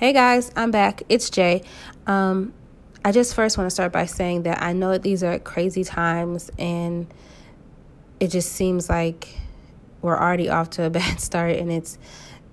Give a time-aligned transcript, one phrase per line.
[0.00, 1.02] Hey guys, I'm back.
[1.10, 1.62] It's Jay.
[2.06, 2.54] Um,
[3.04, 5.84] I just first want to start by saying that I know that these are crazy
[5.84, 7.06] times and
[8.18, 9.28] it just seems like
[10.00, 11.98] we're already off to a bad start and it's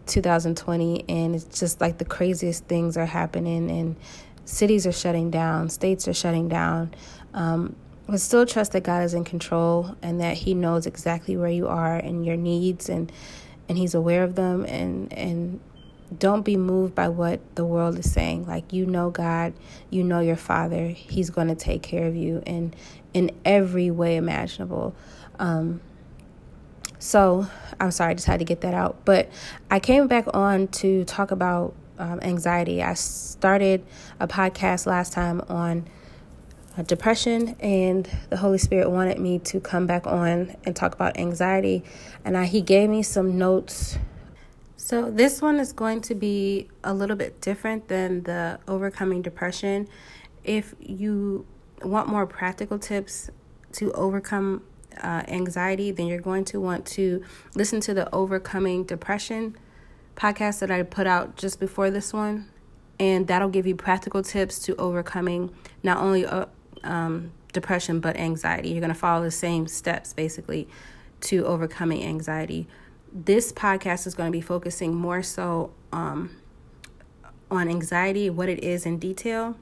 [0.08, 3.96] 2020 and it's just like the craziest things are happening and
[4.44, 6.94] cities are shutting down, states are shutting down.
[7.34, 7.78] Um,
[8.08, 11.70] but still trust that God is in control and that He knows exactly where you
[11.70, 13.10] are and your needs and
[13.70, 15.62] and He's aware of them and and
[16.16, 18.46] don't be moved by what the world is saying.
[18.46, 19.54] Like, you know God,
[19.90, 20.88] you know your Father.
[20.88, 22.74] He's going to take care of you in,
[23.14, 24.96] in every way imaginable.
[25.40, 25.82] Um,
[27.00, 27.48] so,
[27.80, 29.06] I'm sorry, I just had to get that out.
[29.06, 29.30] But
[29.70, 32.82] I came back on to talk about um, anxiety.
[32.82, 33.86] I started
[34.20, 35.88] a podcast last time on
[36.78, 41.18] uh, depression, and the Holy Spirit wanted me to come back on and talk about
[41.18, 41.84] anxiety.
[42.24, 43.98] And I, He gave me some notes
[44.88, 49.90] so, this one is going to be a little bit different than the overcoming depression.
[50.46, 51.46] If you
[51.82, 53.30] want more practical tips
[53.74, 54.64] to overcome
[55.04, 57.22] uh, anxiety, then you're going to want to
[57.54, 59.58] listen to the Overcoming Depression
[60.16, 62.48] podcast that I put out just before this one.
[62.98, 66.46] And that'll give you practical tips to overcoming not only uh,
[66.86, 68.70] um, depression but anxiety.
[68.70, 70.66] You're going to follow the same steps basically
[71.20, 72.70] to overcoming anxiety
[73.14, 76.36] this podcast is going to be focusing more so um,
[77.50, 79.58] on anxiety, what it is in detail,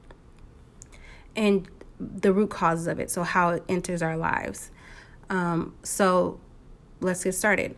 [1.34, 1.68] and
[2.00, 3.10] the root causes of it.
[3.10, 4.70] So, how it enters our lives.
[5.30, 6.40] Um, so,
[7.00, 7.76] let's get started.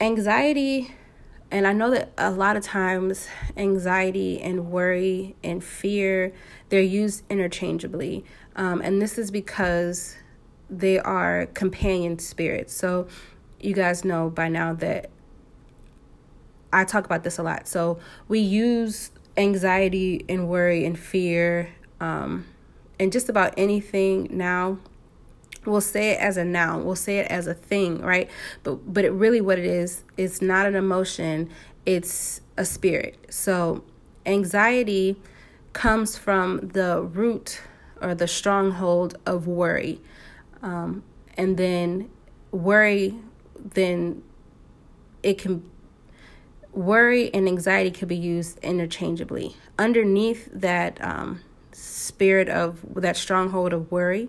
[0.00, 0.94] Anxiety,
[1.50, 6.32] and I know that a lot of times anxiety and worry and fear
[6.68, 8.24] they're used interchangeably,
[8.56, 10.16] um, and this is because
[10.70, 12.72] they are companion spirits.
[12.72, 13.06] So
[13.64, 15.10] you guys know by now that
[16.72, 17.68] I talk about this a lot.
[17.68, 17.98] So
[18.28, 22.46] we use anxiety and worry and fear um,
[22.98, 24.78] and just about anything now.
[25.64, 26.84] We'll say it as a noun.
[26.84, 28.30] We'll say it as a thing, right?
[28.64, 31.48] But but it really what it is, it's not an emotion,
[31.86, 33.16] it's a spirit.
[33.30, 33.82] So
[34.26, 35.16] anxiety
[35.72, 37.62] comes from the root
[38.02, 40.00] or the stronghold of worry.
[40.60, 41.02] Um,
[41.36, 42.10] and then
[42.50, 43.16] worry
[43.64, 44.22] then
[45.22, 45.68] it can
[46.72, 49.56] worry and anxiety could be used interchangeably.
[49.78, 51.40] Underneath that um,
[51.72, 54.28] spirit of that stronghold of worry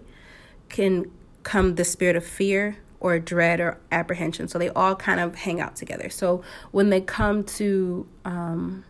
[0.70, 1.12] can
[1.44, 4.48] come the spirit of fear or dread or apprehension.
[4.48, 6.10] So they all kind of hang out together.
[6.10, 8.84] So when they come to um,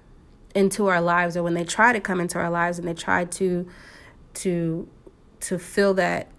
[0.53, 3.25] into our lives, or when they try to come into our lives, and they try
[3.25, 3.67] to
[4.35, 4.87] to
[5.41, 6.29] to fill that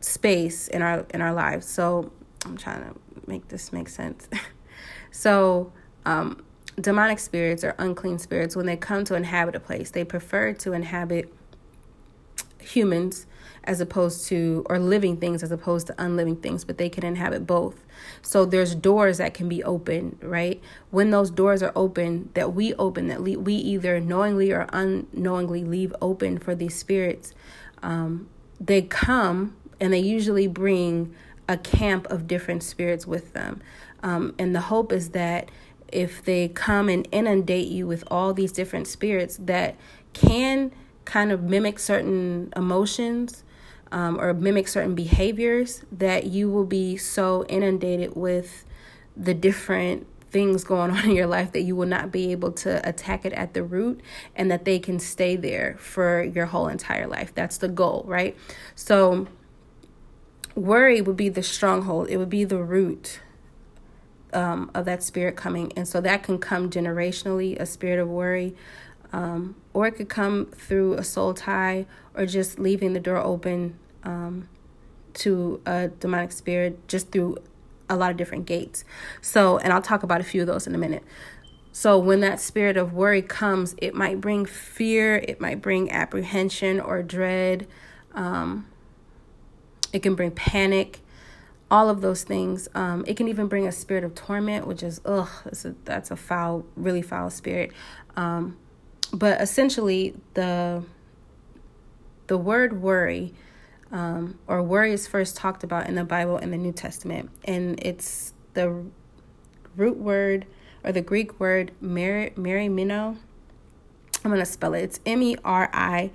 [0.00, 1.66] space in our in our lives.
[1.66, 2.10] So
[2.44, 2.98] I'm trying to
[3.30, 4.28] make this make sense.
[5.10, 5.72] so,
[6.04, 6.44] um,
[6.78, 10.72] demonic spirits or unclean spirits, when they come to inhabit a place, they prefer to
[10.72, 11.32] inhabit
[12.58, 13.26] humans
[13.64, 17.46] as opposed to or living things as opposed to unliving things but they can inhabit
[17.46, 17.84] both
[18.22, 22.72] so there's doors that can be open right when those doors are open that we
[22.74, 27.34] open that we either knowingly or unknowingly leave open for these spirits
[27.82, 31.14] um, they come and they usually bring
[31.50, 33.60] a camp of different spirits with them.
[34.04, 35.50] Um, and the hope is that
[35.88, 39.74] if they come and inundate you with all these different spirits that
[40.12, 40.70] can
[41.04, 43.42] kind of mimic certain emotions
[43.90, 48.64] um, or mimic certain behaviors, that you will be so inundated with
[49.16, 52.88] the different things going on in your life that you will not be able to
[52.88, 54.00] attack it at the root
[54.36, 57.34] and that they can stay there for your whole entire life.
[57.34, 58.36] That's the goal, right?
[58.76, 59.26] So,
[60.54, 63.20] worry would be the stronghold, it would be the root
[64.32, 65.72] um, of that spirit coming.
[65.76, 68.54] And so that can come generationally, a spirit of worry,
[69.12, 73.78] um, or it could come through a soul tie or just leaving the door open
[74.04, 74.48] um,
[75.14, 77.38] to a demonic spirit just through
[77.88, 78.84] a lot of different gates.
[79.20, 81.02] So, and I'll talk about a few of those in a minute.
[81.72, 86.80] So, when that spirit of worry comes, it might bring fear, it might bring apprehension
[86.80, 87.66] or dread.
[88.12, 88.66] Um,
[89.92, 91.00] it can bring panic,
[91.70, 92.68] all of those things.
[92.74, 96.10] Um, it can even bring a spirit of torment, which is ugh, that's a, that's
[96.10, 97.72] a foul, really foul spirit.
[98.16, 98.56] Um,
[99.12, 100.82] but essentially, the
[102.26, 103.34] the word worry,
[103.90, 107.78] um, or worry, is first talked about in the Bible in the New Testament, and
[107.84, 108.84] it's the
[109.76, 110.46] root word
[110.84, 113.16] or the Greek word meri, merimino.
[114.24, 114.82] I'm gonna spell it.
[114.82, 116.10] It's M E R I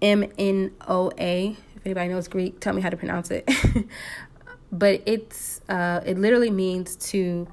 [0.00, 3.48] M N O A if anybody knows Greek, tell me how to pronounce it.
[4.72, 7.48] but it's uh, it literally means to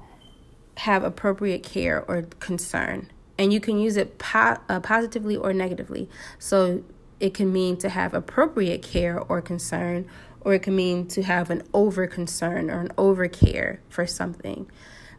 [0.78, 3.10] have appropriate care or concern.
[3.38, 6.08] and you can use it po- uh, positively or negatively.
[6.38, 6.82] So
[7.20, 10.06] it can mean to have appropriate care or concern,
[10.40, 14.70] or it can mean to have an over concern or an over care for something.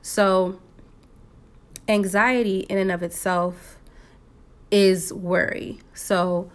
[0.02, 0.60] So,
[1.88, 3.78] anxiety in and of itself
[4.72, 5.80] is worry.
[5.94, 6.52] So,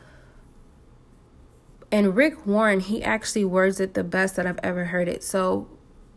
[1.92, 5.22] and Rick Warren, he actually words it the best that I've ever heard it.
[5.22, 5.68] So,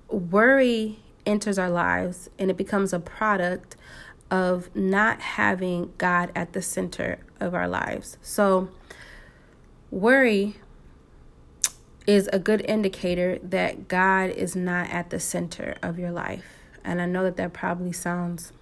[0.08, 3.76] worry enters our lives and it becomes a product
[4.32, 8.18] of not having God at the center of our lives.
[8.22, 8.70] So,
[9.92, 10.56] worry
[12.08, 16.46] is a good indicator that God is not at the center of your life.
[16.86, 18.54] And I know that that probably sounds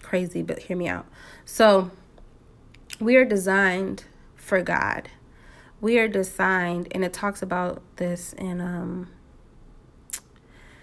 [0.00, 1.06] crazy, but hear me out.
[1.44, 1.90] So,
[2.98, 4.04] we are designed
[4.36, 5.10] for God.
[5.82, 9.08] We are designed, and it talks about this in um,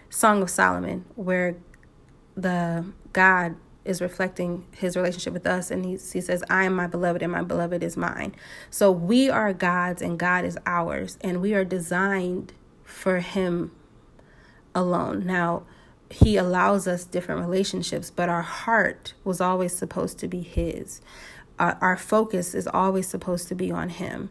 [0.10, 1.56] Song of Solomon, where
[2.36, 3.56] the God
[3.86, 7.32] is reflecting his relationship with us and he, he says i am my beloved and
[7.32, 8.36] my beloved is mine.
[8.70, 12.54] So we are god's and god is ours and we are designed
[12.84, 13.72] for him
[14.76, 15.26] alone.
[15.26, 15.64] Now
[16.12, 21.02] he allows us different relationships but our heart was always supposed to be his.
[21.58, 24.30] Our, our focus is always supposed to be on him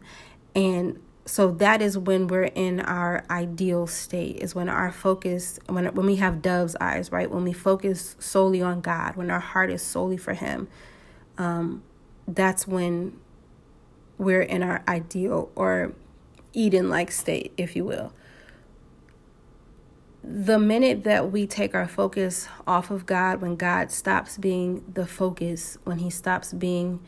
[0.55, 5.85] and so that is when we're in our ideal state is when our focus when
[5.93, 7.29] when we have dove's eyes right?
[7.29, 10.67] When we focus solely on god when our heart is solely for him
[11.37, 11.83] um,
[12.27, 13.17] that's when
[14.17, 15.93] we're in our ideal or
[16.53, 18.11] eden like state if you will.
[20.23, 25.05] The minute that we take our focus off of god when god stops being the
[25.05, 26.99] focus when he stops being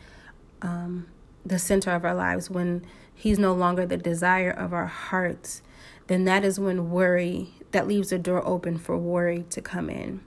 [0.61, 1.07] um,
[1.45, 5.61] the center of our lives when He's no longer the desire of our hearts,
[6.07, 10.21] then that is when worry, that leaves the door open for worry to come in.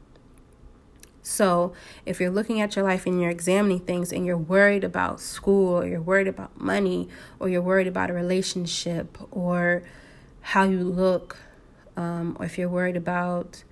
[1.20, 1.72] So,
[2.06, 5.80] if you're looking at your life and you're examining things and you're worried about school,
[5.80, 7.08] or you're worried about money,
[7.40, 9.82] or you're worried about a relationship, or
[10.42, 11.38] how you look,
[11.96, 13.64] um, or if you're worried about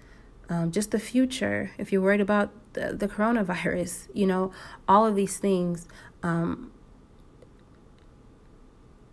[0.48, 4.50] um, just the future, if you're worried about the, the coronavirus, you know,
[4.88, 5.86] all of these things,
[6.24, 6.71] um,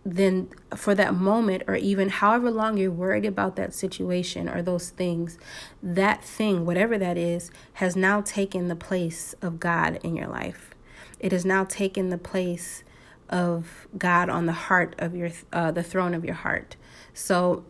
[0.04, 4.90] then for that moment or even however long you're worried about that situation or those
[4.90, 5.38] things
[5.82, 10.70] that thing whatever that is has now taken the place of god in your life.
[11.18, 12.82] It has now taken the place
[13.28, 16.76] of god on the heart of your uh, the throne of your heart.
[17.12, 17.64] So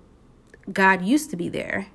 [0.73, 1.88] god used to be there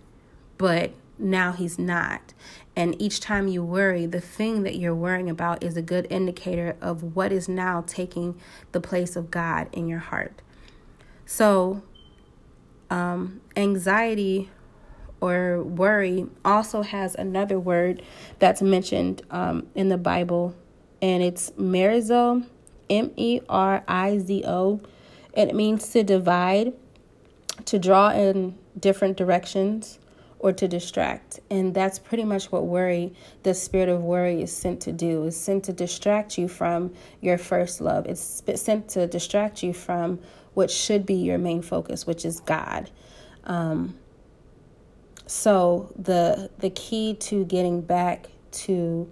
[0.57, 2.33] but now he's not
[2.75, 6.75] and each time you worry, the thing that you're worrying about is a good indicator
[6.81, 8.39] of what is now taking
[8.73, 10.41] the place of God in your heart.
[11.25, 11.83] So,
[12.89, 14.49] um, anxiety
[15.21, 18.01] or worry also has another word
[18.39, 20.53] that's mentioned um, in the Bible,
[21.01, 22.45] and it's merizo,
[22.89, 24.81] M E R I Z O.
[25.33, 26.73] It means to divide,
[27.65, 29.99] to draw in different directions,
[30.45, 31.39] or to distract.
[31.49, 33.11] And that's pretty much what worry,
[33.41, 35.25] the spirit of worry, is sent to do.
[35.25, 38.05] It's sent to distract you from your first love.
[38.05, 40.19] It's sent to distract you from
[40.53, 42.91] what should be your main focus, which is God.
[43.45, 43.97] Um,
[45.25, 49.09] so the the key to getting back to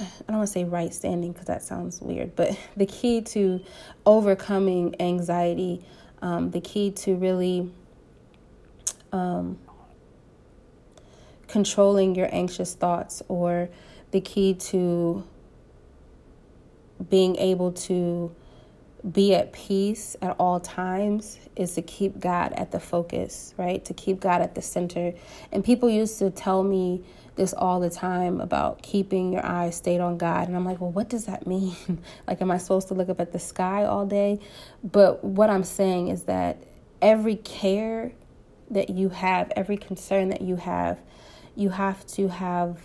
[0.00, 3.60] I don't want to say right standing because that sounds weird, but the key to
[4.06, 5.84] overcoming anxiety,
[6.22, 7.70] um, the key to really
[9.12, 9.58] um,
[11.48, 13.68] controlling your anxious thoughts or
[14.10, 15.24] the key to
[17.10, 18.34] being able to
[19.12, 23.84] be at peace at all times is to keep God at the focus, right?
[23.84, 25.12] To keep God at the center.
[25.52, 27.04] And people used to tell me
[27.36, 30.48] this all the time about keeping your eyes stayed on God.
[30.48, 31.76] And I'm like, well, what does that mean?
[32.26, 34.40] like, am I supposed to look up at the sky all day?
[34.82, 36.62] But what I'm saying is that
[37.00, 38.12] every care
[38.70, 40.98] that you have, every concern that you have,
[41.54, 42.80] you have to have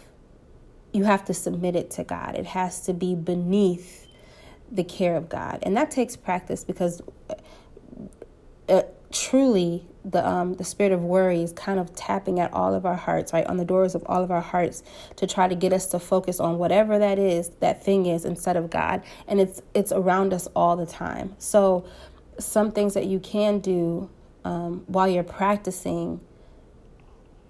[0.93, 2.35] you have to submit it to God.
[2.35, 4.07] It has to be beneath
[4.71, 5.59] the care of God.
[5.63, 7.01] And that takes practice because
[8.69, 12.85] uh, truly the um the spirit of worry is kind of tapping at all of
[12.85, 13.45] our hearts, right?
[13.47, 14.83] On the doors of all of our hearts
[15.17, 18.57] to try to get us to focus on whatever that is, that thing is instead
[18.57, 19.03] of God.
[19.27, 21.35] And it's it's around us all the time.
[21.39, 21.85] So
[22.39, 24.09] some things that you can do
[24.43, 26.19] um, while you're practicing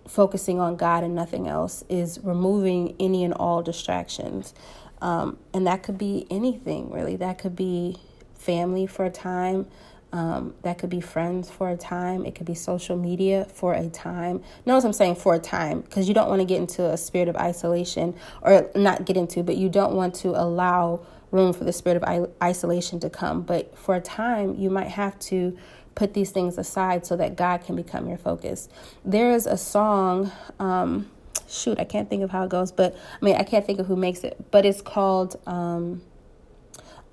[0.08, 4.54] focusing on God and nothing else is removing any and all distractions.
[5.02, 7.16] Um, and that could be anything really.
[7.16, 7.98] That could be
[8.36, 9.68] family for a time.
[10.14, 12.26] Um, that could be friends for a time.
[12.26, 14.44] It could be social media for a time.
[14.66, 17.30] Notice I'm saying for a time because you don't want to get into a spirit
[17.30, 21.72] of isolation or not get into, but you don't want to allow room for the
[21.72, 23.42] spirit of isolation to come.
[23.42, 25.58] But for a time, you might have to
[26.02, 28.68] put these things aside so that God can become your focus.
[29.06, 31.12] There is a song, um,
[31.48, 33.86] shoot, I can't think of how it goes, but I mean, I can't think of
[33.86, 36.02] who makes it, but it's called um,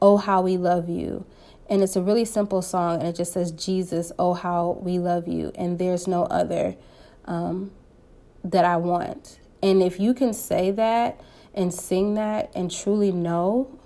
[0.00, 1.26] Oh, How We Love You.
[1.68, 5.28] And it's a really simple song, and it just says, Jesus, oh, how we love
[5.28, 5.52] you.
[5.54, 6.74] And there's no other
[7.26, 7.70] um,
[8.42, 9.38] that I want.
[9.62, 11.20] And if you can say that
[11.52, 13.78] and sing that and truly know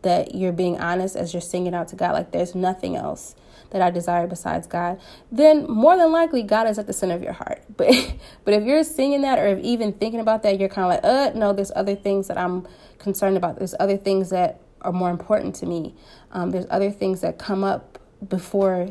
[0.00, 3.34] that you're being honest as you're singing out to God, like there's nothing else
[3.70, 7.22] that I desire besides God, then more than likely God is at the center of
[7.22, 7.62] your heart.
[7.76, 10.90] But but if you're singing that or if even thinking about that, you're kind of
[10.90, 12.66] like, uh, no, there's other things that I'm
[12.98, 13.58] concerned about.
[13.58, 15.94] There's other things that are more important to me.
[16.32, 18.90] Um, there's other things that come up before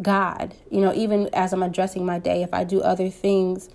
[0.00, 0.54] God.
[0.70, 3.68] You know, even as I'm addressing my day, if I do other things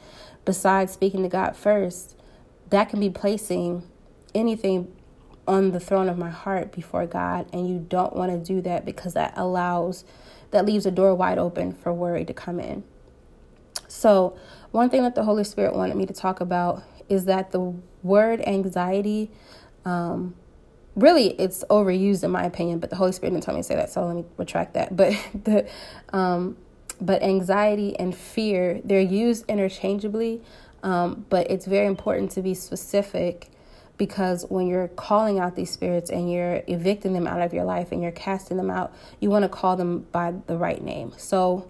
[0.45, 2.15] besides speaking to God first,
[2.69, 3.83] that can be placing
[4.33, 4.93] anything
[5.49, 7.47] on the throne of my heart before God.
[7.51, 10.05] And you don't want to do that because that allows,
[10.51, 12.83] that leaves a door wide open for worry to come in.
[13.87, 14.37] So,
[14.71, 18.39] one thing that the Holy Spirit wanted me to talk about is that the word
[18.45, 19.31] anxiety
[19.83, 20.35] um,
[20.95, 23.75] really it's overused in my opinion but the holy spirit didn't tell me to say
[23.75, 25.13] that so let me retract that but
[25.45, 25.67] the
[26.11, 26.57] um
[27.01, 30.41] but anxiety and fear they're used interchangeably
[30.81, 33.48] um, but it's very important to be specific
[33.99, 37.91] because when you're calling out these spirits and you're evicting them out of your life
[37.91, 41.13] and you're casting them out you want to call them by the right name.
[41.17, 41.69] So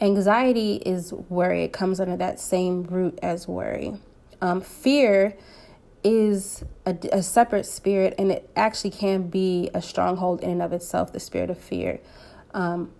[0.00, 1.64] anxiety is worry.
[1.64, 3.94] It comes under that same root as worry.
[4.42, 5.36] Um, fear
[6.04, 10.72] is a, a, separate spirit and it actually can be a stronghold in and of
[10.72, 12.00] itself the spirit of fear.
[12.54, 12.92] Um,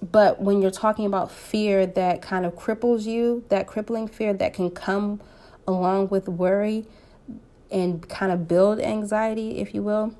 [0.00, 4.54] but when you're talking about fear that kind of cripples you that crippling fear that
[4.54, 5.20] can come
[5.66, 6.86] along with worry
[7.70, 10.14] and kind of build anxiety if you will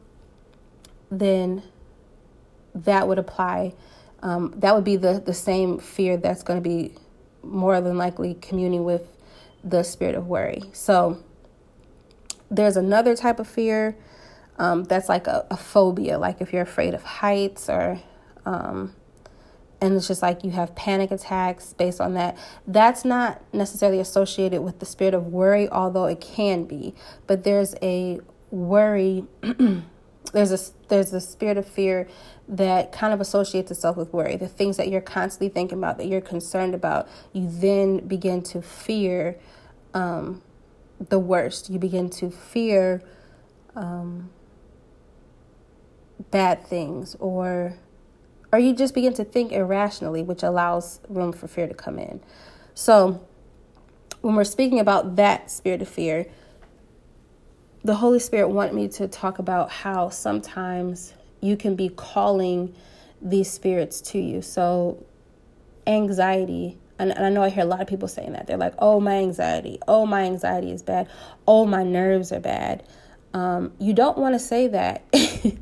[1.10, 1.62] then
[2.74, 3.72] that would apply
[4.22, 6.92] um, that would be the, the same fear that's going to be
[7.42, 9.06] more than likely communing with
[9.62, 10.62] the spirit of worry.
[10.72, 11.22] So
[12.50, 13.96] there's another type of fear
[14.58, 18.00] um, that's like a, a, phobia, like if you're afraid of heights or,
[18.44, 18.94] um,
[19.80, 22.36] and it's just like you have panic attacks based on that.
[22.66, 26.94] That's not necessarily associated with the spirit of worry, although it can be.
[27.26, 28.20] But there's a
[28.50, 29.24] worry.
[30.32, 30.58] there's a
[30.88, 32.08] there's a spirit of fear
[32.48, 34.36] that kind of associates itself with worry.
[34.36, 38.62] The things that you're constantly thinking about, that you're concerned about, you then begin to
[38.62, 39.38] fear
[39.94, 40.42] um,
[40.98, 41.70] the worst.
[41.70, 43.02] You begin to fear
[43.76, 44.30] um,
[46.30, 47.76] bad things, or
[48.52, 52.20] or you just begin to think irrationally, which allows room for fear to come in.
[52.74, 53.26] So,
[54.20, 56.26] when we're speaking about that spirit of fear,
[57.84, 62.74] the Holy Spirit wanted me to talk about how sometimes you can be calling
[63.22, 64.42] these spirits to you.
[64.42, 65.04] So,
[65.86, 68.46] anxiety and, I know I hear a lot of people saying that.
[68.46, 69.78] They're like, oh, my anxiety.
[69.86, 71.08] Oh, my anxiety is bad.
[71.46, 72.82] Oh, my nerves are bad.
[73.34, 75.04] Um, you don't want to say that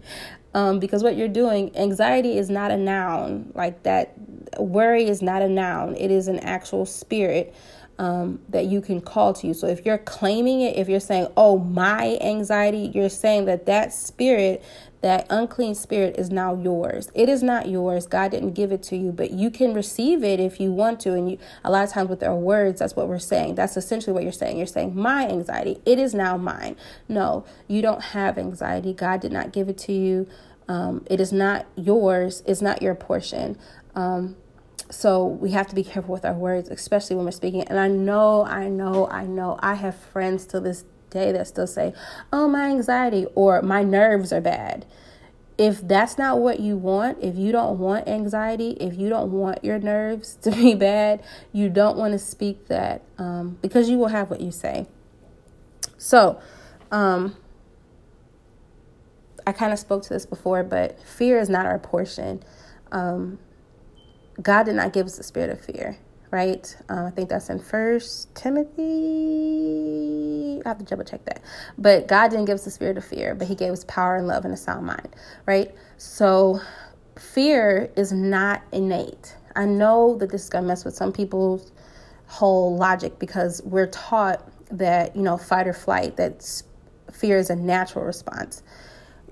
[0.57, 3.53] um, because what you're doing, anxiety is not a noun.
[3.55, 4.15] Like that,
[4.59, 7.55] worry is not a noun, it is an actual spirit.
[7.99, 9.55] Um, that you can call to you.
[9.55, 13.91] So if you're claiming it, if you're saying, "Oh, my anxiety," you're saying that that
[13.91, 14.63] spirit
[15.07, 17.13] that unclean spirit is now yours.
[17.15, 18.09] It is not yours.
[18.09, 21.13] God didn't give it to you, but you can receive it if you want to.
[21.13, 23.55] And you, a lot of times with our words, that's what we're saying.
[23.55, 24.59] That's essentially what you're saying.
[24.59, 26.75] You're saying, My anxiety, it is now mine.
[27.09, 28.93] No, you don't have anxiety.
[28.93, 30.27] God did not give it to you.
[30.67, 33.57] Um, it is not yours, it's not your portion.
[33.95, 34.35] Um,
[34.91, 37.63] so we have to be careful with our words, especially when we're speaking.
[37.63, 40.85] And I know, I know, I know, I have friends to this
[41.33, 41.93] that still say,
[42.33, 44.87] oh, my anxiety or my nerves are bad.
[45.59, 49.65] If that's not what you want, if you don't want anxiety, if you don't want
[49.65, 54.09] your nerves to be bad, you don't want to speak that um, because you will
[54.09, 54.87] have what you say.
[55.99, 56.41] So,
[56.93, 57.37] um,
[59.47, 62.43] I kind of spoke to this before, but fear is not our portion.
[62.91, 63.39] Um,
[64.43, 65.99] God did not give us the spirit of fear
[66.31, 66.77] right?
[66.89, 68.83] Um, I think that's in First Timothy.
[70.65, 71.43] I have to double check that.
[71.79, 74.27] But God didn't give us the spirit of fear, but He gave us power and
[74.27, 75.15] love and a sound mind,
[75.47, 75.75] right?
[75.99, 76.61] So
[77.19, 79.37] fear is not innate.
[79.55, 81.73] I know that this is gonna mess with some people's
[82.27, 86.63] whole logic because we're taught that you know fight or flight that
[87.13, 88.63] fear is a natural response.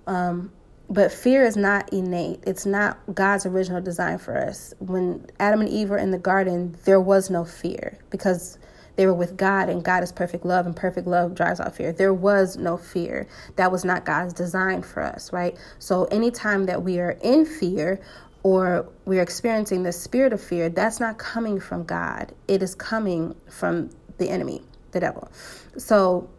[0.07, 0.53] Um,
[0.95, 2.39] but fear is not innate.
[2.47, 4.73] It's not God's original design for us.
[4.79, 8.59] When Adam and Eve were in the garden, there was no fear because
[8.95, 11.93] they were with God and God is perfect love and perfect love drives out fear.
[11.93, 13.27] There was no fear.
[13.57, 15.59] That was not God's design for us, right?
[15.81, 18.01] So anytime that we are in fear
[18.45, 22.33] or we're experiencing the spirit of fear, that's not coming from God.
[22.47, 25.29] It is coming from the enemy, the devil.
[25.77, 26.31] So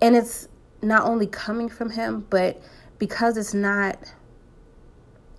[0.00, 0.48] and it's
[0.82, 2.60] not only coming from him, but
[2.98, 4.12] because it's not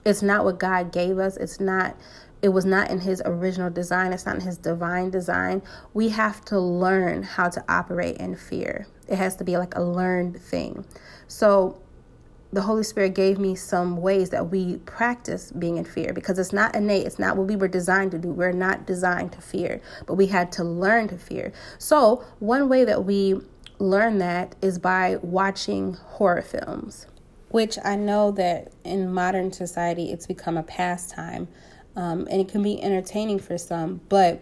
[0.05, 1.95] it's not what God gave us, it's not
[2.41, 5.61] it was not in his original design, it's not in his divine design.
[5.93, 8.85] We have to learn how to operate in fear.
[9.07, 10.85] It has to be like a learned thing.
[11.27, 11.81] So
[12.51, 16.53] the Holy Spirit gave me some ways that we practice being in fear because it's
[16.53, 17.07] not innate.
[17.07, 18.29] It's not what we were designed to do.
[18.29, 21.51] We're not designed to fear, but we had to learn to fear.
[21.79, 23.39] So, one way that we
[23.83, 27.05] learn that is by watching horror films,
[27.49, 31.47] which I know that in modern society it's become a pastime
[31.95, 34.41] um, and it can be entertaining for some, but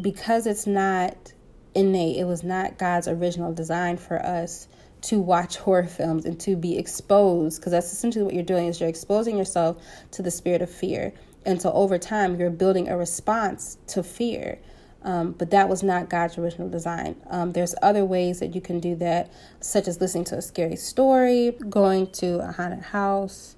[0.00, 1.32] because it's not
[1.74, 4.66] innate, it was not God's original design for us
[5.02, 8.80] to watch horror films and to be exposed because that's essentially what you're doing is
[8.80, 11.12] you're exposing yourself to the spirit of fear.
[11.44, 14.58] And so over time you're building a response to fear
[15.04, 17.16] um, but that was not God's original design.
[17.28, 20.76] Um, there's other ways that you can do that, such as listening to a scary
[20.76, 23.56] story, going to a haunted house,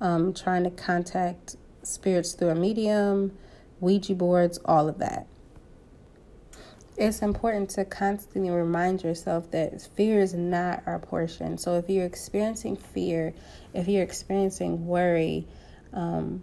[0.00, 3.36] um, trying to contact spirits through a medium,
[3.80, 5.26] Ouija boards, all of that.
[6.96, 11.56] It's important to constantly remind yourself that fear is not our portion.
[11.56, 13.32] So if you're experiencing fear,
[13.72, 15.46] if you're experiencing worry,
[15.94, 16.42] um,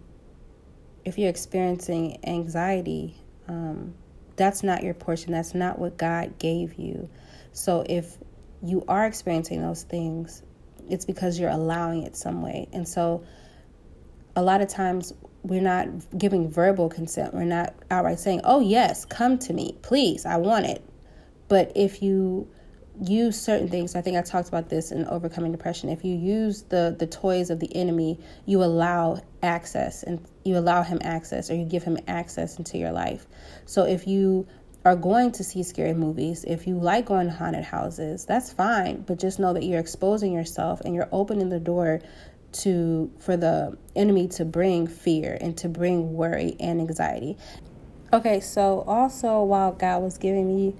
[1.04, 3.14] if you're experiencing anxiety,
[3.46, 3.94] um,
[4.38, 5.32] that's not your portion.
[5.32, 7.10] That's not what God gave you.
[7.52, 8.16] So if
[8.62, 10.42] you are experiencing those things,
[10.88, 12.68] it's because you're allowing it some way.
[12.72, 13.24] And so
[14.34, 17.34] a lot of times we're not giving verbal consent.
[17.34, 20.24] We're not outright saying, "Oh yes, come to me, please.
[20.24, 20.82] I want it."
[21.48, 22.48] But if you
[23.00, 25.88] use certain things, I think I talked about this in overcoming depression.
[25.88, 30.82] If you use the the toys of the enemy, you allow access and you allow
[30.82, 33.26] him access or you give him access into your life.
[33.66, 34.46] So if you
[34.84, 39.02] are going to see scary movies, if you like going to haunted houses, that's fine,
[39.02, 42.00] but just know that you're exposing yourself and you're opening the door
[42.50, 47.36] to for the enemy to bring fear and to bring worry and anxiety.
[48.12, 50.74] Okay, so also while God was giving me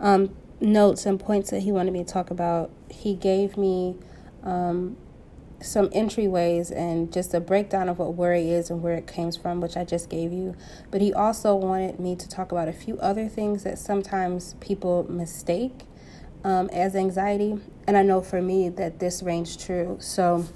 [0.00, 3.96] um, notes and points that He wanted me to talk about, He gave me
[4.42, 4.96] um,
[5.60, 9.60] some entryways and just a breakdown of what worry is and where it comes from,
[9.60, 10.54] which I just gave you.
[10.90, 15.06] But He also wanted me to talk about a few other things that sometimes people
[15.10, 15.82] mistake
[16.44, 17.58] um, as anxiety.
[17.86, 19.96] And I know for me that this rings true.
[20.00, 20.46] So,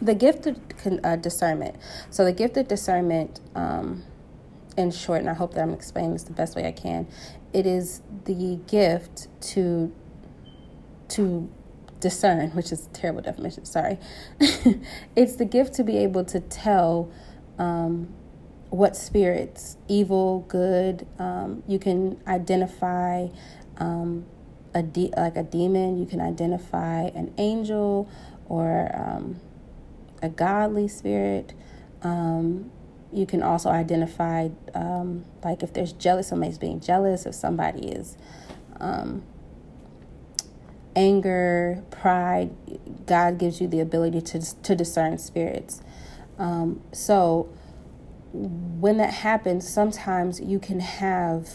[0.00, 0.58] the gift of
[1.04, 1.76] uh, discernment.
[2.10, 4.04] So the gift of discernment, um,
[4.76, 7.06] in short, and I hope that I'm explaining this the best way I can.
[7.52, 9.92] It is the gift to
[11.08, 11.50] to
[12.00, 13.64] discern, which is a terrible definition.
[13.64, 13.98] Sorry,
[15.16, 17.10] it's the gift to be able to tell.
[17.58, 18.14] Um,
[18.70, 23.28] what spirits, evil, good, um, you can identify
[23.78, 24.26] um,
[24.74, 25.98] a de- like a demon.
[25.98, 28.08] You can identify an angel
[28.48, 29.40] or um,
[30.22, 31.54] a godly spirit.
[32.02, 32.70] Um,
[33.12, 38.16] you can also identify, um, like, if there's jealous, somebody's being jealous, if somebody is
[38.80, 39.22] um,
[40.94, 42.50] anger, pride.
[43.06, 45.82] God gives you the ability to to discern spirits.
[46.38, 47.48] Um, so
[48.32, 51.48] when that happens, sometimes you can have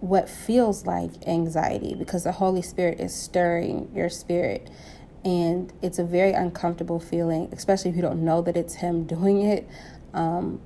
[0.00, 4.70] what feels like anxiety because the Holy Spirit is stirring your spirit
[5.24, 9.42] and it's a very uncomfortable feeling, especially if you don't know that it's Him doing
[9.42, 9.68] it.
[10.14, 10.60] Um,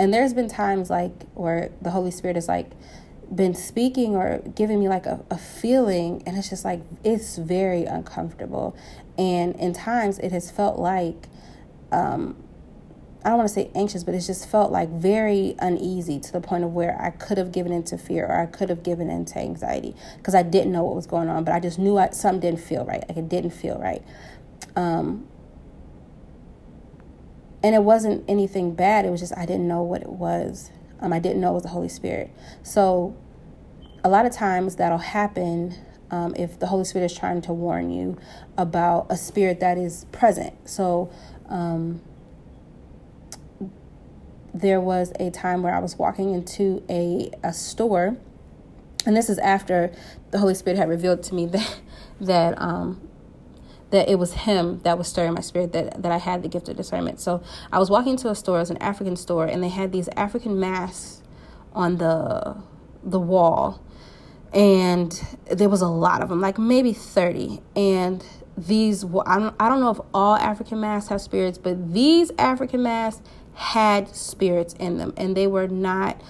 [0.00, 2.70] and there's been times like where the Holy Spirit is like
[3.32, 7.84] been speaking or giving me like a, a feeling, and it's just like it's very
[7.84, 8.74] uncomfortable.
[9.18, 11.28] And in times it has felt like
[11.92, 12.42] um,
[13.22, 16.40] I don't want to say anxious, but it's just felt like very uneasy to the
[16.40, 19.38] point of where I could have given into fear or I could have given into
[19.38, 22.40] anxiety because I didn't know what was going on, but I just knew I, something
[22.40, 23.06] didn't feel right.
[23.06, 24.02] Like it didn't feel right.
[24.76, 25.28] Um,
[27.62, 29.04] and it wasn't anything bad.
[29.04, 30.70] It was just I didn't know what it was.
[31.00, 32.30] Um, I didn't know it was the Holy Spirit.
[32.62, 33.16] So
[34.04, 35.74] a lot of times that'll happen
[36.10, 38.18] um, if the Holy Spirit is trying to warn you
[38.56, 40.68] about a spirit that is present.
[40.68, 41.10] So,
[41.48, 42.02] um,
[44.52, 48.16] there was a time where I was walking into a, a store,
[49.06, 49.92] and this is after
[50.32, 51.80] the Holy Spirit had revealed to me that
[52.20, 53.00] that um,
[53.90, 56.68] that it was him that was stirring my spirit that, that I had the gift
[56.68, 57.20] of discernment.
[57.20, 59.92] So I was walking to a store, it was an African store, and they had
[59.92, 61.22] these African masks
[61.72, 62.56] on the
[63.02, 63.82] the wall.
[64.52, 65.12] And
[65.46, 67.60] there was a lot of them, like maybe 30.
[67.76, 68.24] And
[68.56, 72.82] these, I don't, I don't know if all African masks have spirits, but these African
[72.82, 73.22] masks
[73.54, 75.14] had spirits in them.
[75.16, 76.20] And they were not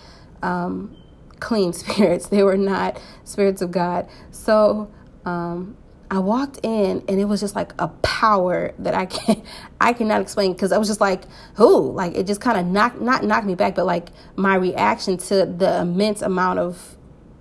[0.42, 0.96] um,
[1.40, 4.08] clean spirits, they were not spirits of God.
[4.30, 4.90] So,
[5.24, 5.76] um,
[6.10, 9.42] I walked in and it was just like a power that I can
[9.80, 11.22] I cannot explain because I was just like,
[11.54, 11.92] who?
[11.92, 15.46] Like it just kind of knocked not knocked me back, but like my reaction to
[15.46, 16.96] the immense amount of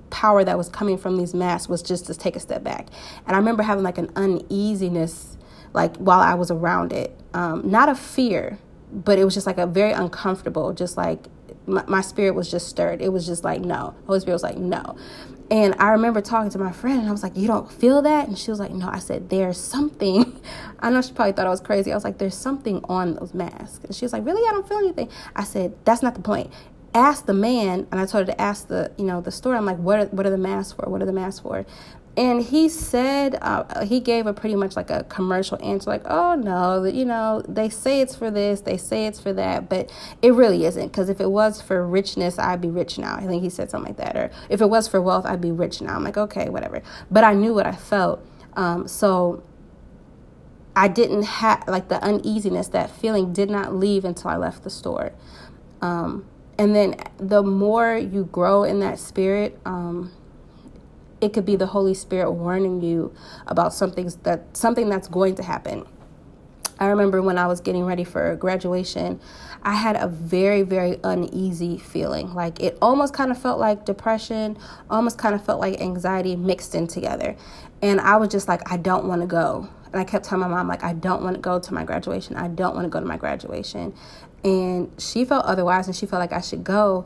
[0.09, 2.87] power that was coming from these masks was just to take a step back.
[3.25, 5.37] And I remember having like an uneasiness
[5.73, 7.17] like while I was around it.
[7.33, 8.57] Um, not a fear,
[8.91, 11.27] but it was just like a very uncomfortable, just like
[11.67, 13.01] my, my spirit was just stirred.
[13.01, 13.95] It was just like, no.
[14.07, 14.97] Holy Spirit was like, no.
[15.51, 18.27] And I remember talking to my friend, and I was like, You don't feel that?
[18.27, 18.89] And she was like, No.
[18.89, 20.39] I said, There's something.
[20.79, 21.91] I know she probably thought I was crazy.
[21.91, 23.83] I was like, There's something on those masks.
[23.83, 24.47] And she was like, Really?
[24.47, 25.09] I don't feel anything.
[25.35, 26.51] I said, That's not the point.
[26.93, 29.55] Ask the man, and I told her to ask the, you know, the store.
[29.55, 30.89] I'm like, what are, what are the masks for?
[30.89, 31.63] What are the masks for?
[32.17, 36.35] And he said uh, he gave a pretty much like a commercial answer like oh
[36.35, 39.91] no you know they say it's for this they say it's for that but
[40.21, 43.15] it really isn't because if it was for richness i'd be rich now.
[43.15, 45.51] I think he said something like that or if it was for wealth i'd be
[45.51, 45.95] rich now.
[45.95, 46.81] I'm like okay whatever.
[47.09, 48.25] But i knew what i felt.
[48.53, 49.43] Um, so
[50.75, 54.69] i didn't have like the uneasiness that feeling did not leave until i left the
[54.69, 55.13] store.
[55.81, 56.25] Um,
[56.57, 60.11] and then the more you grow in that spirit um,
[61.21, 63.13] it could be the Holy Spirit warning you
[63.47, 65.85] about something that something that's going to happen.
[66.79, 69.19] I remember when I was getting ready for graduation,
[69.63, 72.33] I had a very, very uneasy feeling.
[72.33, 74.57] Like it almost kind of felt like depression,
[74.89, 77.35] almost kind of felt like anxiety mixed in together.
[77.81, 79.67] And I was just like, I don't want to go.
[79.91, 82.35] And I kept telling my mom, like, I don't want to go to my graduation.
[82.35, 83.93] I don't want to go to my graduation.
[84.43, 87.05] And she felt otherwise and she felt like I should go.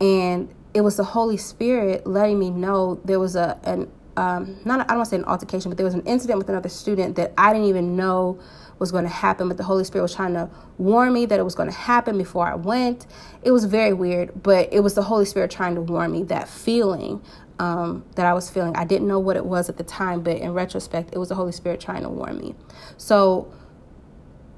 [0.00, 4.80] And it was the Holy Spirit letting me know there was a an um, not
[4.80, 7.16] I don't want to say an altercation, but there was an incident with another student
[7.16, 8.40] that I didn't even know
[8.78, 11.42] was going to happen, but the Holy Spirit was trying to warn me that it
[11.42, 13.06] was going to happen before I went.
[13.42, 16.48] It was very weird, but it was the Holy Spirit trying to warn me that
[16.48, 17.22] feeling
[17.58, 18.74] um, that I was feeling.
[18.76, 21.36] I didn't know what it was at the time, but in retrospect, it was the
[21.36, 22.54] Holy Spirit trying to warn me.
[22.96, 23.52] So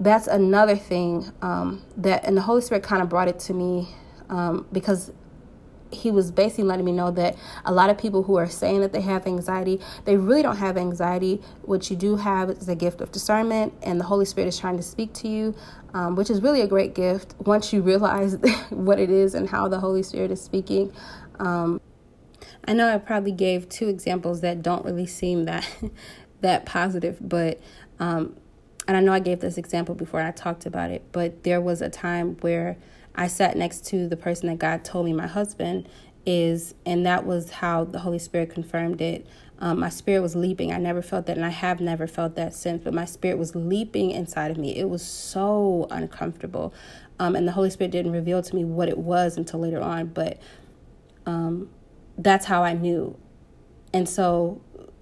[0.00, 3.88] that's another thing um, that, and the Holy Spirit kind of brought it to me
[4.28, 5.12] um, because
[5.96, 8.92] he was basically letting me know that a lot of people who are saying that
[8.92, 11.40] they have anxiety, they really don't have anxiety.
[11.62, 14.76] What you do have is a gift of discernment, and the Holy Spirit is trying
[14.76, 15.54] to speak to you,
[15.94, 18.36] um, which is really a great gift once you realize
[18.70, 20.92] what it is and how the Holy Spirit is speaking.
[21.38, 21.80] Um,
[22.68, 25.68] I know I probably gave two examples that don't really seem that
[26.40, 27.60] that positive, but
[27.98, 28.36] um,
[28.88, 31.82] and I know I gave this example before I talked about it, but there was
[31.82, 32.76] a time where
[33.16, 35.88] I sat next to the person that God told me my husband
[36.26, 39.26] is, and that was how the Holy Spirit confirmed it.
[39.58, 40.72] Um, my spirit was leaping.
[40.72, 43.54] I never felt that, and I have never felt that since, but my spirit was
[43.54, 44.76] leaping inside of me.
[44.76, 46.74] It was so uncomfortable.
[47.18, 50.08] Um, and the Holy Spirit didn't reveal to me what it was until later on,
[50.08, 50.38] but
[51.24, 51.70] um,
[52.18, 53.16] that's how I knew.
[53.94, 54.60] And so,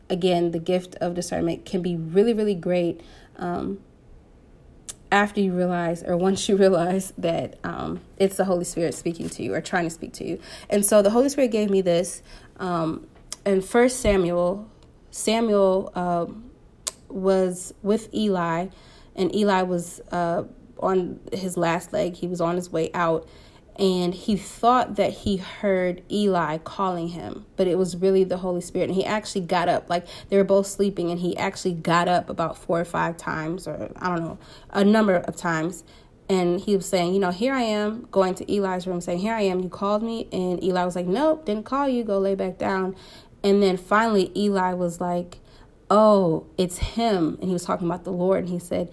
[0.09, 3.01] again, the gift of discernment can be really, really great.
[3.37, 3.81] Um,
[5.15, 9.45] after you realize or once you realize that um, it's the Holy Spirit speaking to
[9.45, 10.41] you or trying to speak to you.
[10.69, 12.21] And so the Holy Spirit gave me this
[12.59, 13.07] um,
[13.47, 14.69] in First Samuel.
[15.13, 16.27] Samuel uh,
[17.09, 18.67] was with Eli,
[19.15, 20.43] and Eli was uh,
[20.81, 22.15] on his last leg.
[22.15, 23.29] He was on his way out,
[23.77, 28.61] and he thought that he heard Eli calling him, but it was really the Holy
[28.61, 28.89] Spirit.
[28.89, 32.31] And he actually got up, like they were both sleeping, and he actually got up
[32.31, 34.39] about four or five times, or I don't know,
[34.71, 35.83] a number of times.
[36.29, 39.35] And he was saying, You know, here I am going to Eli's room, saying, Here
[39.35, 40.29] I am, you called me.
[40.33, 42.95] And Eli was like, Nope, didn't call you, go lay back down.
[43.43, 45.39] And then finally, Eli was like,
[45.91, 47.39] Oh, it's him.
[47.41, 48.45] And he was talking about the Lord.
[48.45, 48.91] And he said,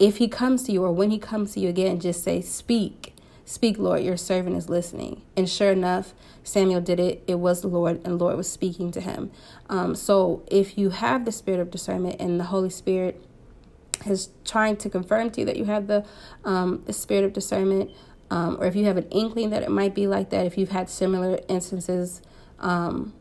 [0.00, 3.09] If he comes to you, or when he comes to you again, just say, Speak
[3.50, 5.22] Speak, Lord, your servant is listening.
[5.36, 7.24] And sure enough, Samuel did it.
[7.26, 9.32] It was the Lord, and the Lord was speaking to him.
[9.68, 13.20] Um, so if you have the spirit of discernment and the Holy Spirit
[14.06, 16.06] is trying to confirm to you that you have the,
[16.44, 17.90] um, the spirit of discernment,
[18.30, 20.70] um, or if you have an inkling that it might be like that, if you've
[20.70, 22.22] had similar instances
[22.60, 23.14] um,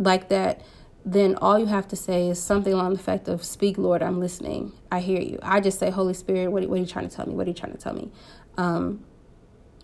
[0.00, 0.62] like that,
[1.04, 4.18] then all you have to say is something along the effect of, Speak, Lord, I'm
[4.18, 4.72] listening.
[4.90, 5.38] I hear you.
[5.44, 7.36] I just say, Holy Spirit, what, what are you trying to tell me?
[7.36, 8.10] What are you trying to tell me?
[8.56, 9.04] Um,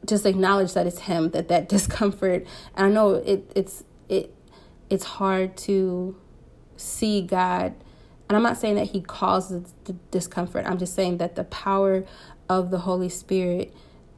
[0.04, 4.34] just acknowledge that it's him that that discomfort and i know it it's it
[4.90, 6.16] it's hard to
[6.76, 7.74] see god
[8.28, 10.66] and I'm not saying that he causes the discomfort.
[10.66, 12.04] I'm just saying that the power
[12.48, 13.72] of the Holy Spirit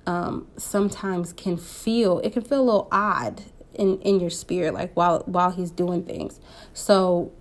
[0.06, 3.42] um, sometimes can feel it can feel a little odd
[3.74, 6.40] in in your spirit, like while while he's doing things.
[6.72, 7.32] So,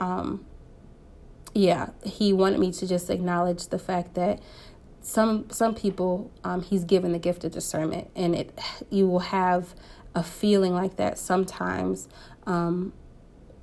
[0.00, 0.44] um,
[1.52, 4.40] yeah, he wanted me to just acknowledge the fact that
[5.04, 8.58] some some people um, he's given the gift of discernment, and it
[8.90, 9.74] you will have
[10.14, 12.08] a feeling like that sometimes.
[12.46, 12.92] Um,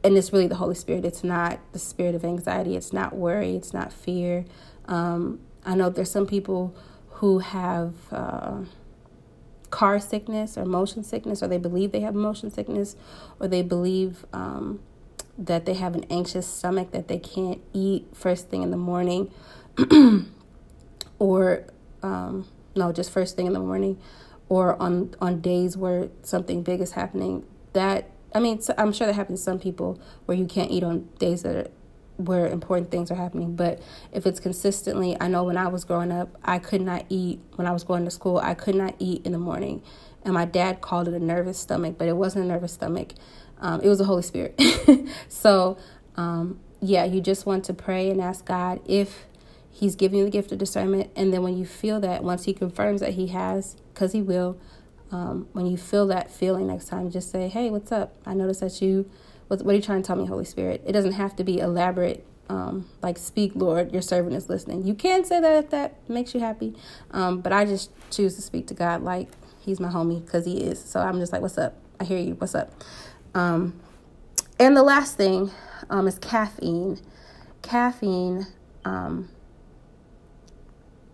[0.04, 1.06] and it's really the Holy Spirit.
[1.06, 2.76] It's not the spirit of anxiety.
[2.76, 3.56] It's not worry.
[3.56, 4.46] It's not fear.
[4.86, 6.76] Um, I know there's some people
[7.10, 8.62] who have uh,
[9.70, 12.96] car sickness or motion sickness, or they believe they have motion sickness,
[13.40, 14.80] or they believe um,
[15.38, 19.32] that they have an anxious stomach that they can't eat first thing in the morning,
[21.22, 21.64] or
[22.02, 24.02] um, no, just first thing in the morning,
[24.50, 27.46] or on on days where something big is happening.
[27.74, 31.08] That I mean, I'm sure that happens to some people where you can't eat on
[31.20, 31.68] days that are,
[32.18, 33.56] where important things are happening.
[33.56, 37.40] But if it's consistently, I know when I was growing up, I could not eat
[37.56, 38.40] when I was going to school.
[38.40, 39.84] I could not eat in the morning,
[40.26, 43.14] and my dad called it a nervous stomach, but it wasn't a nervous stomach.
[43.60, 44.60] Um, it was the Holy Spirit.
[45.30, 45.78] so,
[46.16, 49.28] um, yeah, you just want to pray and ask God if
[49.72, 52.54] He's giving you the gift of discernment, and then when you feel that, once He
[52.54, 54.58] confirms that He has, because He will
[55.12, 58.16] um, when you feel that feeling next time, just say, "Hey, what's up?
[58.26, 59.10] I noticed that you.
[59.48, 61.60] What, what are you trying to tell me, Holy Spirit?" It doesn't have to be
[61.60, 62.26] elaborate.
[62.50, 64.86] Um, like, speak, Lord, your servant is listening.
[64.86, 66.76] You can say that if that makes you happy,
[67.12, 69.30] um, but I just choose to speak to God like
[69.60, 70.82] He's my homie because He is.
[70.84, 71.76] So I'm just like, "What's up?
[72.00, 72.36] I hear you.
[72.36, 72.72] What's up?"
[73.36, 73.80] Um,
[74.60, 75.52] and the last thing
[75.90, 77.00] um, is caffeine.
[77.62, 78.48] Caffeine
[78.86, 79.30] um,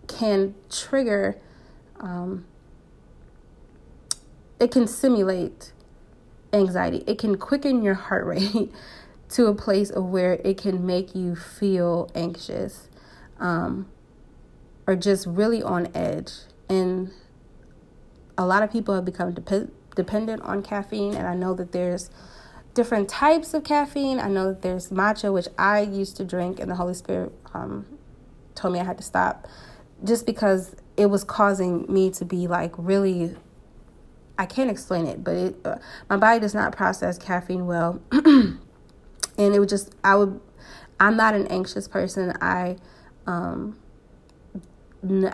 [0.08, 1.38] can trigger
[2.00, 2.44] um,
[4.60, 5.72] it can simulate
[6.52, 7.04] anxiety.
[7.06, 8.72] It can quicken your heart rate
[9.30, 12.88] to a place of where it can make you feel anxious
[13.38, 13.86] um,
[14.86, 16.32] or just really on edge.
[16.68, 17.12] And
[18.36, 22.10] a lot of people have become dep- dependent on caffeine, and I know that there's
[22.74, 24.18] different types of caffeine.
[24.18, 27.86] I know that there's matcha, which I used to drink, and the Holy Spirit um,
[28.54, 29.46] told me I had to stop
[30.04, 33.36] just because it was causing me to be like really
[34.38, 38.58] I can't explain it, but it uh, my body does not process caffeine well, and
[39.36, 40.40] it would just I would
[41.00, 42.32] I'm not an anxious person.
[42.40, 42.76] I
[43.26, 43.76] um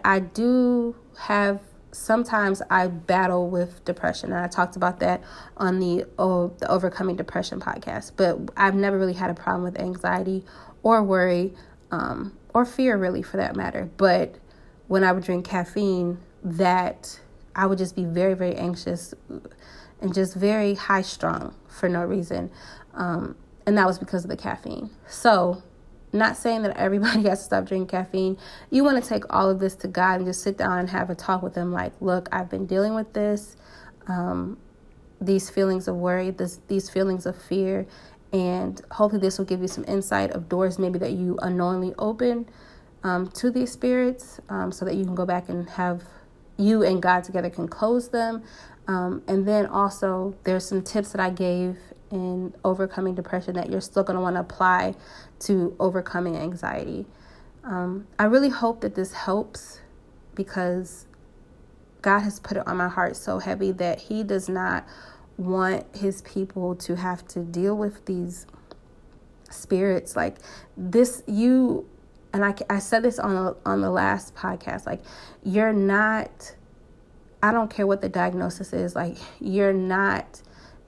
[0.05, 1.61] I do have
[1.92, 5.22] sometimes I battle with depression, and I talked about that
[5.57, 8.12] on the oh, the overcoming depression podcast.
[8.16, 10.44] But I've never really had a problem with anxiety
[10.83, 11.55] or worry
[11.90, 13.88] um, or fear, really, for that matter.
[13.96, 14.37] But
[14.88, 17.20] when I would drink caffeine, that
[17.56, 19.14] I would just be very, very anxious
[20.00, 22.50] and just very high strung for no reason.
[22.92, 24.90] Um, and that was because of the caffeine.
[25.08, 25.62] So,
[26.12, 28.38] not saying that everybody has to stop drinking caffeine.
[28.70, 31.10] You want to take all of this to God and just sit down and have
[31.10, 33.56] a talk with Him like, look, I've been dealing with this,
[34.06, 34.58] um,
[35.20, 37.86] these feelings of worry, this, these feelings of fear.
[38.32, 42.46] And hopefully, this will give you some insight of doors maybe that you unknowingly open
[43.04, 46.02] um, to these spirits um, so that you can go back and have
[46.56, 48.42] you and God together can close them.
[48.88, 51.78] Um, and then also, there's some tips that I gave
[52.10, 54.94] in overcoming depression that you're still going to want to apply
[55.40, 57.06] to overcoming anxiety.
[57.62, 59.80] Um, I really hope that this helps
[60.34, 61.06] because
[62.02, 64.86] God has put it on my heart so heavy that He does not
[65.36, 68.46] want His people to have to deal with these
[69.50, 70.36] spirits like
[70.76, 71.22] this.
[71.26, 71.88] You
[72.34, 75.02] and I, I said this on the, on the last podcast like
[75.42, 76.54] you're not
[77.42, 80.42] i don't care what the diagnosis is like you're not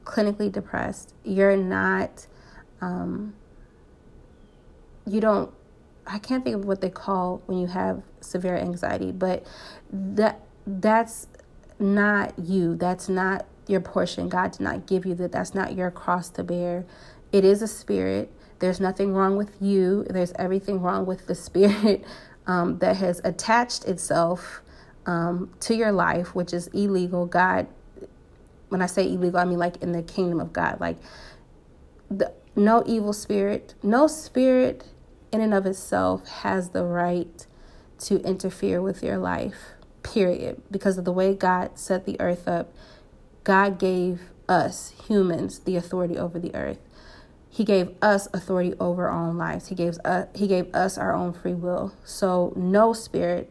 [0.05, 1.15] clinically depressed.
[1.25, 2.27] You're not
[2.81, 3.35] um,
[5.07, 5.53] you don't
[6.07, 9.47] i can't think of what they call when you have severe anxiety but
[9.91, 11.29] that that's
[11.79, 12.77] not you.
[12.77, 14.29] That's not your portion.
[14.29, 15.33] God did not give you that.
[15.33, 16.85] That's not your cross to bear.
[17.33, 20.05] It is a spirit there's nothing wrong with you.
[20.09, 22.05] There's everything wrong with the spirit
[22.47, 24.63] um, that has attached itself
[25.07, 27.27] um, to your life, which is illegal.
[27.27, 27.67] God,
[28.69, 30.81] when I say illegal, I mean like in the kingdom of God.
[30.81, 30.97] Like
[32.11, 34.85] the, no evil spirit, no spirit
[35.33, 37.47] in and of itself has the right
[37.99, 40.63] to interfere with your life, period.
[40.71, 42.73] Because of the way God set the earth up,
[43.45, 46.79] God gave us humans the authority over the earth.
[47.57, 49.69] He gave us authority over our own lives.
[49.69, 51.95] He gave us, he gave us our own free will.
[52.05, 53.51] So no spirit,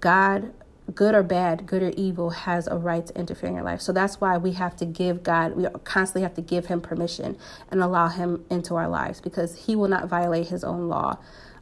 [0.00, 0.52] God
[0.94, 3.80] good or bad, good or evil, has a right to interfere in your life.
[3.80, 7.36] So that's why we have to give God, we constantly have to give Him permission
[7.70, 11.18] and allow Him into our lives because He will not violate His own law.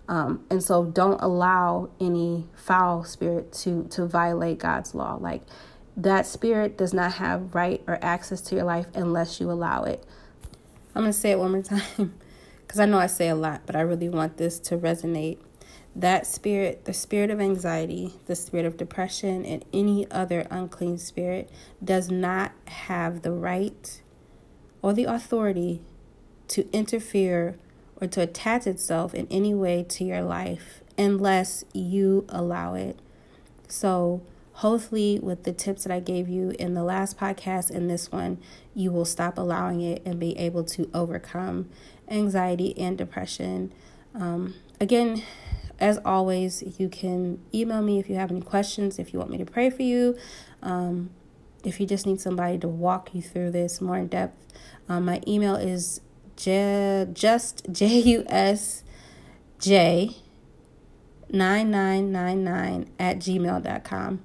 [0.08, 5.16] Um, and so don't allow any foul spirit to to violate God's law.
[5.20, 5.42] Like
[5.96, 10.04] that spirit does not have right or access to your life unless you allow it.
[10.96, 12.14] I'm going to say it one more time
[12.66, 15.36] because I know I say a lot, but I really want this to resonate.
[15.94, 21.50] That spirit, the spirit of anxiety, the spirit of depression, and any other unclean spirit
[21.84, 24.00] does not have the right
[24.80, 25.82] or the authority
[26.48, 27.58] to interfere
[28.00, 32.98] or to attach itself in any way to your life unless you allow it.
[33.68, 34.22] So,
[34.56, 38.38] hopefully, with the tips that I gave you in the last podcast and this one,
[38.74, 41.68] you will stop allowing it and be able to overcome
[42.08, 43.72] anxiety and depression.
[44.14, 45.22] Um, again,
[45.78, 49.36] as always, you can email me if you have any questions, if you want me
[49.36, 50.16] to pray for you,
[50.62, 51.10] um,
[51.62, 54.42] if you just need somebody to walk you through this more in depth.
[54.88, 56.00] Um, my email is
[56.36, 58.84] j- just J U S
[59.58, 60.16] J
[61.30, 64.22] 9999 at gmail.com.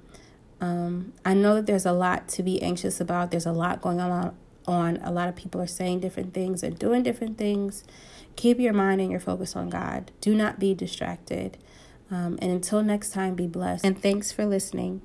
[0.62, 3.32] Um, I know that there's a lot to be anxious about.
[3.32, 4.34] There's a lot going on.
[4.64, 7.82] On a lot of people are saying different things and doing different things.
[8.36, 10.12] Keep your mind and your focus on God.
[10.20, 11.58] Do not be distracted.
[12.12, 13.84] Um, and until next time, be blessed.
[13.84, 15.02] And thanks for listening.